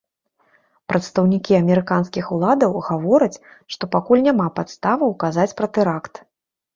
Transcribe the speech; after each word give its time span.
Прадстаўнікі 0.91 1.57
амерыканскіх 1.57 2.25
уладаў 2.37 2.73
гавораць, 2.87 3.41
што 3.75 3.83
пакуль 3.97 4.23
няма 4.29 4.47
падставаў 4.57 5.13
казаць 5.25 5.55
пра 5.61 5.67
тэракт. 5.77 6.15